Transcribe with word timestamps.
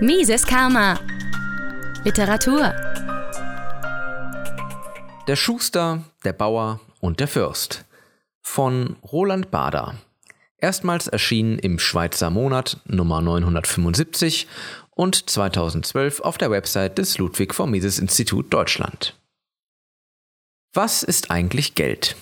Mises 0.00 0.46
Karma. 0.46 1.00
Literatur. 2.04 2.74
Der 5.26 5.36
Schuster, 5.36 6.04
der 6.22 6.34
Bauer 6.34 6.80
und 7.00 7.18
der 7.18 7.28
Fürst 7.28 7.86
von 8.42 8.96
Roland 9.02 9.50
Bader. 9.50 9.94
Erstmals 10.58 11.06
erschienen 11.06 11.58
im 11.58 11.78
Schweizer 11.78 12.28
Monat 12.28 12.78
Nummer 12.84 13.22
975 13.22 14.46
und 14.90 15.30
2012 15.30 16.20
auf 16.20 16.36
der 16.36 16.50
Website 16.50 16.98
des 16.98 17.16
Ludwig 17.16 17.54
von 17.54 17.70
Mises 17.70 17.98
Institut 17.98 18.52
Deutschland. 18.52 19.18
Was 20.74 21.04
ist 21.04 21.30
eigentlich 21.30 21.74
Geld? 21.74 22.16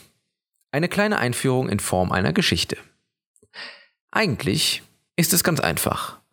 Eine 0.71 0.89
kleine 0.89 1.19
Einführung 1.19 1.69
in 1.69 1.81
Form 1.81 2.13
einer 2.13 2.33
Geschichte. 2.33 2.77
Eigentlich 4.13 4.85
ist 5.17 5.33
es 5.33 5.43
ganz 5.43 5.59
einfach. 5.59 6.24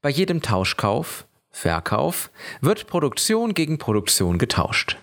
Bei 0.00 0.10
jedem 0.10 0.42
Tauschkauf, 0.42 1.26
Verkauf 1.50 2.30
wird 2.60 2.86
Produktion 2.86 3.54
gegen 3.54 3.78
Produktion 3.78 4.38
getauscht. 4.38 4.96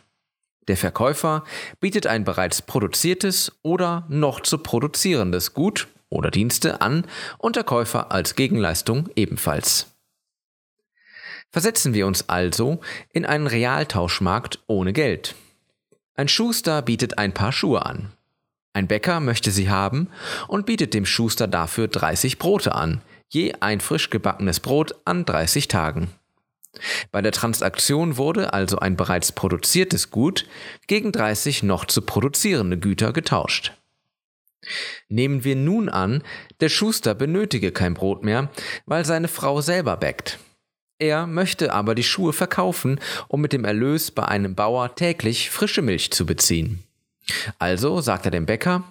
Der 0.67 0.77
Verkäufer 0.77 1.43
bietet 1.79 2.07
ein 2.07 2.23
bereits 2.23 2.61
produziertes 2.61 3.51
oder 3.61 4.05
noch 4.09 4.41
zu 4.41 4.57
produzierendes 4.57 5.53
Gut 5.53 5.87
oder 6.09 6.31
Dienste 6.31 6.81
an 6.81 7.05
und 7.37 7.55
der 7.55 7.63
Käufer 7.63 8.11
als 8.11 8.35
Gegenleistung 8.35 9.09
ebenfalls. 9.15 9.87
Versetzen 11.51 11.93
wir 11.93 12.05
uns 12.05 12.29
also 12.29 12.81
in 13.11 13.25
einen 13.25 13.47
Realtauschmarkt 13.47 14.59
ohne 14.67 14.93
Geld. 14.93 15.35
Ein 16.15 16.27
Schuster 16.27 16.81
bietet 16.81 17.17
ein 17.17 17.33
paar 17.33 17.51
Schuhe 17.51 17.85
an. 17.85 18.11
Ein 18.73 18.87
Bäcker 18.87 19.19
möchte 19.19 19.49
sie 19.49 19.69
haben 19.69 20.09
und 20.47 20.67
bietet 20.67 20.93
dem 20.93 21.05
Schuster 21.05 21.47
dafür 21.47 21.87
30 21.87 22.37
Brote 22.37 22.75
an, 22.75 23.01
je 23.29 23.53
ein 23.59 23.79
frisch 23.79 24.09
gebackenes 24.09 24.59
Brot 24.59 24.95
an 25.05 25.25
30 25.25 25.67
Tagen. 25.67 26.09
Bei 27.11 27.21
der 27.21 27.31
Transaktion 27.31 28.17
wurde 28.17 28.53
also 28.53 28.79
ein 28.79 28.95
bereits 28.95 29.31
produziertes 29.31 30.11
Gut 30.11 30.45
gegen 30.87 31.11
30 31.11 31.63
noch 31.63 31.85
zu 31.85 32.01
produzierende 32.01 32.77
Güter 32.77 33.13
getauscht. 33.13 33.73
Nehmen 35.07 35.43
wir 35.43 35.55
nun 35.55 35.89
an, 35.89 36.23
der 36.59 36.69
Schuster 36.69 37.15
benötige 37.15 37.71
kein 37.71 37.93
Brot 37.93 38.23
mehr, 38.23 38.49
weil 38.85 39.05
seine 39.05 39.27
Frau 39.27 39.61
selber 39.61 39.97
bäckt. 39.97 40.37
Er 40.99 41.27
möchte 41.27 41.71
aber 41.71 41.95
die 41.95 42.03
Schuhe 42.03 42.33
verkaufen, 42.33 42.99
um 43.29 43.39
mit 43.39 43.53
dem 43.53 43.63
Erlös 43.63 44.11
bei 44.11 44.25
einem 44.25 44.53
Bauer 44.53 44.95
täglich 44.95 45.49
frische 45.49 45.81
Milch 45.81 46.11
zu 46.11 46.25
beziehen. 46.25 46.83
Also 47.57 48.01
sagt 48.01 48.25
er 48.25 48.31
dem 48.31 48.45
Bäcker, 48.45 48.83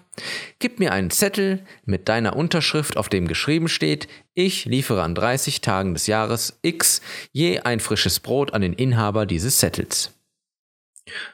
Gib 0.59 0.79
mir 0.79 0.93
einen 0.93 1.11
Zettel 1.11 1.65
mit 1.85 2.09
deiner 2.09 2.37
Unterschrift, 2.37 2.97
auf 2.97 3.09
dem 3.09 3.29
geschrieben 3.29 3.69
steht, 3.69 4.09
ich 4.35 4.65
liefere 4.65 5.03
an 5.03 5.15
30 5.15 5.61
Tagen 5.61 5.95
des 5.95 6.07
Jahres 6.07 6.59
X 6.63 7.01
je 7.33 7.61
ein 7.61 7.81
frisches 7.81 8.21
Brot 8.21 8.55
an 8.55 8.63
den 8.63 8.73
Inhaber 8.73 9.27
dieses 9.27 9.59
Zettels. 9.59 10.13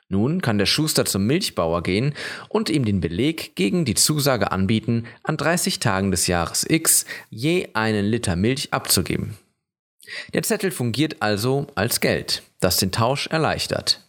Nun 0.09 0.41
kann 0.41 0.59
der 0.59 0.67
Schuster 0.67 1.05
zum 1.05 1.27
Milchbauer 1.27 1.83
gehen 1.83 2.15
und 2.49 2.71
ihm 2.71 2.85
den 2.85 3.01
Beleg 3.01 3.57
gegen 3.57 3.85
die 3.85 3.95
Zusage 3.95 4.53
anbieten, 4.53 5.07
an 5.23 5.37
30 5.37 5.81
Tagen 5.81 6.11
des 6.11 6.27
Jahres 6.27 6.65
X 6.69 7.07
je 7.31 7.69
einen 7.75 8.05
Liter 8.05 8.37
Milch 8.37 8.73
abzugeben. 8.73 9.37
Der 10.33 10.43
Zettel 10.43 10.71
fungiert 10.71 11.17
also 11.21 11.67
als 11.75 12.01
Geld, 12.01 12.43
das 12.61 12.77
den 12.77 12.93
Tausch 12.93 13.27
erleichtert. 13.29 14.04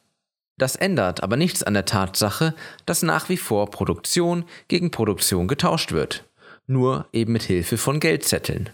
Das 0.58 0.76
ändert 0.76 1.22
aber 1.22 1.36
nichts 1.36 1.64
an 1.64 1.74
der 1.74 1.86
Tatsache, 1.86 2.54
dass 2.86 3.04
nach 3.04 3.30
wie 3.30 3.38
vor 3.38 3.70
Produktion 3.72 4.46
gegen 4.68 4.92
Produktion 4.92 5.48
getauscht 5.48 5.92
wird, 5.92 6.24
nur 6.66 7.08
eben 7.12 7.34
mit 7.34 7.44
Hilfe 7.44 7.78
von 7.78 8.00
Geldzetteln. 8.00 8.70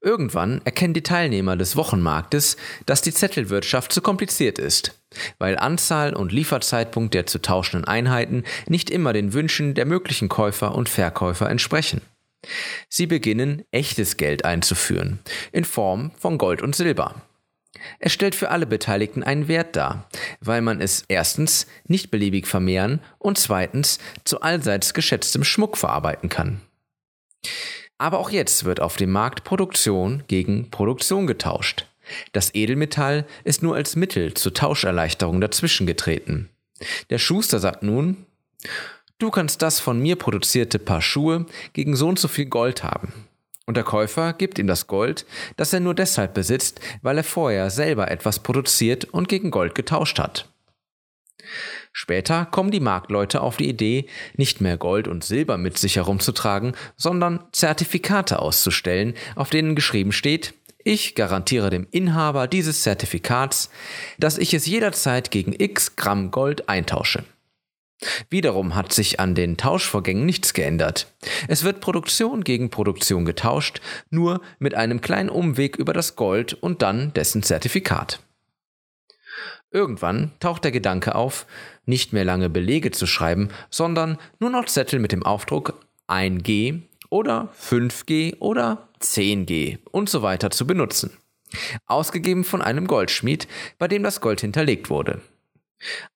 Irgendwann 0.00 0.60
erkennen 0.64 0.92
die 0.92 1.02
Teilnehmer 1.02 1.56
des 1.56 1.76
Wochenmarktes, 1.76 2.56
dass 2.84 3.00
die 3.00 3.14
Zettelwirtschaft 3.14 3.92
zu 3.92 4.02
kompliziert 4.02 4.58
ist, 4.58 5.00
weil 5.38 5.56
Anzahl 5.56 6.14
und 6.14 6.32
Lieferzeitpunkt 6.32 7.14
der 7.14 7.26
zu 7.26 7.40
tauschenden 7.40 7.88
Einheiten 7.88 8.44
nicht 8.68 8.90
immer 8.90 9.12
den 9.12 9.32
Wünschen 9.32 9.74
der 9.74 9.86
möglichen 9.86 10.28
Käufer 10.28 10.74
und 10.74 10.88
Verkäufer 10.88 11.48
entsprechen. 11.48 12.02
Sie 12.90 13.06
beginnen 13.06 13.64
echtes 13.70 14.18
Geld 14.18 14.44
einzuführen, 14.44 15.20
in 15.52 15.64
Form 15.64 16.10
von 16.18 16.36
Gold 16.36 16.60
und 16.60 16.76
Silber. 16.76 17.22
Es 17.98 18.12
stellt 18.12 18.34
für 18.34 18.50
alle 18.50 18.66
Beteiligten 18.66 19.22
einen 19.22 19.48
Wert 19.48 19.76
dar, 19.76 20.08
weil 20.40 20.60
man 20.62 20.80
es 20.80 21.04
erstens 21.08 21.66
nicht 21.86 22.10
beliebig 22.10 22.46
vermehren 22.46 23.00
und 23.18 23.38
zweitens 23.38 23.98
zu 24.24 24.40
allseits 24.40 24.94
geschätztem 24.94 25.44
Schmuck 25.44 25.76
verarbeiten 25.76 26.28
kann. 26.28 26.60
Aber 27.98 28.18
auch 28.18 28.30
jetzt 28.30 28.64
wird 28.64 28.80
auf 28.80 28.96
dem 28.96 29.10
Markt 29.10 29.44
Produktion 29.44 30.24
gegen 30.26 30.70
Produktion 30.70 31.26
getauscht. 31.26 31.86
Das 32.32 32.54
Edelmetall 32.54 33.26
ist 33.44 33.62
nur 33.62 33.76
als 33.76 33.96
Mittel 33.96 34.34
zur 34.34 34.52
Tauscherleichterung 34.52 35.40
dazwischen 35.40 35.86
getreten. 35.86 36.50
Der 37.10 37.18
Schuster 37.18 37.60
sagt 37.60 37.82
nun, 37.82 38.26
du 39.18 39.30
kannst 39.30 39.62
das 39.62 39.80
von 39.80 40.00
mir 40.00 40.16
produzierte 40.16 40.78
Paar 40.78 41.00
Schuhe 41.00 41.46
gegen 41.72 41.96
so 41.96 42.08
und 42.08 42.18
so 42.18 42.28
viel 42.28 42.46
Gold 42.46 42.82
haben. 42.82 43.23
Und 43.66 43.76
der 43.76 43.84
Käufer 43.84 44.32
gibt 44.34 44.58
ihm 44.58 44.66
das 44.66 44.86
Gold, 44.86 45.24
das 45.56 45.72
er 45.72 45.80
nur 45.80 45.94
deshalb 45.94 46.34
besitzt, 46.34 46.80
weil 47.02 47.16
er 47.16 47.24
vorher 47.24 47.70
selber 47.70 48.10
etwas 48.10 48.40
produziert 48.40 49.04
und 49.06 49.28
gegen 49.28 49.50
Gold 49.50 49.74
getauscht 49.74 50.18
hat. 50.18 50.50
Später 51.92 52.46
kommen 52.46 52.70
die 52.70 52.80
Marktleute 52.80 53.40
auf 53.40 53.56
die 53.56 53.68
Idee, 53.68 54.06
nicht 54.34 54.60
mehr 54.60 54.76
Gold 54.76 55.08
und 55.08 55.24
Silber 55.24 55.58
mit 55.58 55.78
sich 55.78 55.96
herumzutragen, 55.96 56.72
sondern 56.96 57.44
Zertifikate 57.52 58.38
auszustellen, 58.38 59.14
auf 59.36 59.50
denen 59.50 59.76
geschrieben 59.76 60.12
steht, 60.12 60.54
ich 60.86 61.14
garantiere 61.14 61.70
dem 61.70 61.86
Inhaber 61.90 62.46
dieses 62.46 62.82
Zertifikats, 62.82 63.70
dass 64.18 64.36
ich 64.36 64.52
es 64.52 64.66
jederzeit 64.66 65.30
gegen 65.30 65.54
x 65.58 65.96
Gramm 65.96 66.30
Gold 66.30 66.68
eintausche. 66.68 67.24
Wiederum 68.30 68.74
hat 68.74 68.92
sich 68.92 69.20
an 69.20 69.34
den 69.34 69.56
Tauschvorgängen 69.56 70.26
nichts 70.26 70.54
geändert. 70.54 71.06
Es 71.48 71.64
wird 71.64 71.80
Produktion 71.80 72.44
gegen 72.44 72.70
Produktion 72.70 73.24
getauscht, 73.24 73.80
nur 74.10 74.40
mit 74.58 74.74
einem 74.74 75.00
kleinen 75.00 75.28
Umweg 75.28 75.76
über 75.76 75.92
das 75.92 76.16
Gold 76.16 76.54
und 76.54 76.82
dann 76.82 77.12
dessen 77.14 77.42
Zertifikat. 77.42 78.20
Irgendwann 79.70 80.30
taucht 80.38 80.64
der 80.64 80.70
Gedanke 80.70 81.16
auf, 81.16 81.46
nicht 81.84 82.12
mehr 82.12 82.24
lange 82.24 82.48
Belege 82.48 82.92
zu 82.92 83.06
schreiben, 83.06 83.48
sondern 83.70 84.18
nur 84.38 84.50
noch 84.50 84.66
Zettel 84.66 85.00
mit 85.00 85.10
dem 85.10 85.24
Aufdruck 85.24 85.80
1G 86.06 86.82
oder 87.10 87.52
5G 87.60 88.38
oder 88.38 88.88
10G 89.00 89.78
und 89.90 90.08
so 90.08 90.22
weiter 90.22 90.50
zu 90.50 90.66
benutzen. 90.66 91.16
Ausgegeben 91.86 92.44
von 92.44 92.62
einem 92.62 92.86
Goldschmied, 92.86 93.48
bei 93.78 93.88
dem 93.88 94.02
das 94.02 94.20
Gold 94.20 94.40
hinterlegt 94.40 94.90
wurde. 94.90 95.20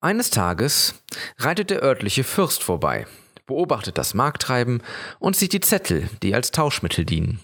Eines 0.01 0.31
Tages 0.31 0.95
reitet 1.39 1.71
der 1.71 1.83
örtliche 1.83 2.25
Fürst 2.25 2.63
vorbei, 2.63 3.07
beobachtet 3.47 3.99
das 3.99 4.15
Markttreiben 4.15 4.83
und 5.19 5.37
sieht 5.37 5.53
die 5.53 5.61
Zettel, 5.61 6.09
die 6.23 6.35
als 6.35 6.51
Tauschmittel 6.51 7.05
dienen. 7.05 7.41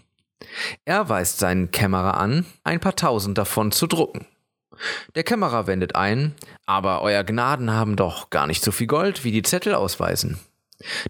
Er 0.84 1.08
weist 1.08 1.38
seinen 1.38 1.70
Kämmerer 1.70 2.16
an, 2.16 2.46
ein 2.64 2.80
paar 2.80 2.96
tausend 2.96 3.38
davon 3.38 3.72
zu 3.72 3.86
drucken. 3.86 4.26
Der 5.14 5.22
Kämmerer 5.22 5.66
wendet 5.66 5.94
ein, 5.94 6.34
aber 6.66 7.02
Euer 7.02 7.24
Gnaden 7.24 7.70
haben 7.70 7.96
doch 7.96 8.30
gar 8.30 8.46
nicht 8.46 8.62
so 8.62 8.72
viel 8.72 8.86
Gold, 8.86 9.24
wie 9.24 9.32
die 9.32 9.42
Zettel 9.42 9.74
ausweisen. 9.74 10.38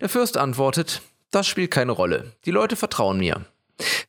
Der 0.00 0.08
Fürst 0.08 0.36
antwortet, 0.36 1.02
das 1.30 1.46
spielt 1.46 1.70
keine 1.70 1.92
Rolle, 1.92 2.32
die 2.44 2.50
Leute 2.50 2.76
vertrauen 2.76 3.18
mir. 3.18 3.46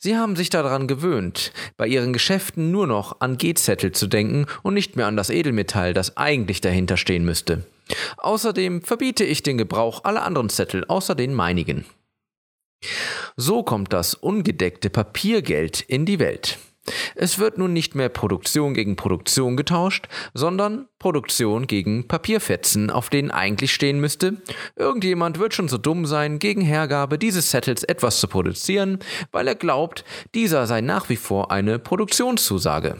Sie 0.05 0.15
haben 0.15 0.35
sich 0.35 0.51
daran 0.51 0.85
gewöhnt, 0.85 1.51
bei 1.77 1.87
ihren 1.87 2.13
Geschäften 2.13 2.69
nur 2.69 2.85
noch 2.85 3.21
an 3.21 3.39
G-Zettel 3.39 3.91
zu 3.91 4.05
denken 4.05 4.45
und 4.61 4.75
nicht 4.75 4.95
mehr 4.95 5.07
an 5.07 5.17
das 5.17 5.31
Edelmetall, 5.31 5.95
das 5.95 6.15
eigentlich 6.15 6.61
dahinter 6.61 6.95
stehen 6.95 7.25
müsste. 7.25 7.65
Außerdem 8.17 8.83
verbiete 8.83 9.23
ich 9.23 9.41
den 9.41 9.57
Gebrauch 9.57 10.03
aller 10.03 10.21
anderen 10.21 10.49
Zettel 10.49 10.85
außer 10.85 11.15
den 11.15 11.33
meinigen. 11.33 11.85
So 13.35 13.63
kommt 13.63 13.93
das 13.93 14.13
ungedeckte 14.13 14.91
Papiergeld 14.91 15.81
in 15.81 16.05
die 16.05 16.19
Welt. 16.19 16.59
Es 17.15 17.39
wird 17.39 17.57
nun 17.57 17.73
nicht 17.73 17.95
mehr 17.95 18.09
Produktion 18.09 18.73
gegen 18.73 18.95
Produktion 18.95 19.57
getauscht, 19.57 20.07
sondern 20.33 20.87
Produktion 20.99 21.67
gegen 21.67 22.07
Papierfetzen, 22.07 22.89
auf 22.89 23.09
denen 23.09 23.31
eigentlich 23.31 23.73
stehen 23.73 23.99
müsste, 23.99 24.37
irgendjemand 24.75 25.39
wird 25.39 25.53
schon 25.53 25.67
so 25.67 25.77
dumm 25.77 26.05
sein, 26.05 26.39
gegen 26.39 26.61
Hergabe 26.61 27.17
dieses 27.17 27.51
Settles 27.51 27.83
etwas 27.83 28.19
zu 28.19 28.27
produzieren, 28.27 28.99
weil 29.31 29.47
er 29.47 29.55
glaubt, 29.55 30.05
dieser 30.33 30.67
sei 30.67 30.81
nach 30.81 31.09
wie 31.09 31.15
vor 31.15 31.51
eine 31.51 31.79
Produktionszusage. 31.79 32.97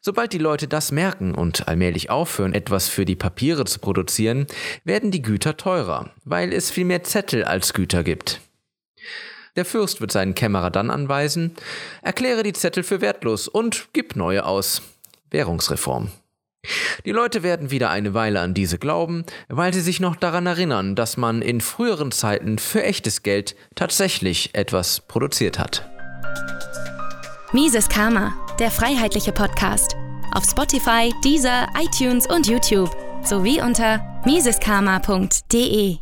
Sobald 0.00 0.32
die 0.32 0.38
Leute 0.38 0.68
das 0.68 0.92
merken 0.92 1.34
und 1.34 1.68
allmählich 1.68 2.10
aufhören, 2.10 2.54
etwas 2.54 2.88
für 2.88 3.04
die 3.04 3.16
Papiere 3.16 3.64
zu 3.64 3.80
produzieren, 3.80 4.46
werden 4.84 5.10
die 5.10 5.22
Güter 5.22 5.56
teurer, 5.56 6.10
weil 6.24 6.52
es 6.52 6.70
viel 6.70 6.84
mehr 6.84 7.02
Zettel 7.02 7.44
als 7.44 7.74
Güter 7.74 8.02
gibt. 8.02 8.40
Der 9.56 9.64
Fürst 9.64 10.00
wird 10.00 10.12
seinen 10.12 10.34
Kämmerer 10.34 10.70
dann 10.70 10.90
anweisen, 10.90 11.54
erkläre 12.00 12.42
die 12.42 12.54
Zettel 12.54 12.82
für 12.82 13.00
wertlos 13.00 13.48
und 13.48 13.88
gib 13.92 14.16
neue 14.16 14.44
aus. 14.46 14.82
Währungsreform. 15.30 16.08
Die 17.04 17.10
Leute 17.10 17.42
werden 17.42 17.70
wieder 17.70 17.90
eine 17.90 18.14
Weile 18.14 18.40
an 18.40 18.54
diese 18.54 18.78
glauben, 18.78 19.24
weil 19.48 19.74
sie 19.74 19.80
sich 19.80 19.98
noch 19.98 20.14
daran 20.14 20.46
erinnern, 20.46 20.94
dass 20.94 21.16
man 21.16 21.42
in 21.42 21.60
früheren 21.60 22.12
Zeiten 22.12 22.58
für 22.58 22.82
echtes 22.84 23.22
Geld 23.22 23.56
tatsächlich 23.74 24.54
etwas 24.54 25.00
produziert 25.00 25.58
hat. 25.58 25.88
Mises 27.52 27.88
Karma, 27.88 28.32
der 28.58 28.70
freiheitliche 28.70 29.32
Podcast. 29.32 29.96
Auf 30.32 30.44
Spotify, 30.44 31.12
Deezer, 31.24 31.66
iTunes 31.78 32.26
und 32.26 32.46
YouTube 32.46 32.90
sowie 33.24 33.60
unter 33.60 34.00
miseskarma.de. 34.24 36.01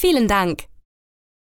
Vielen 0.00 0.28
Dank! 0.28 0.68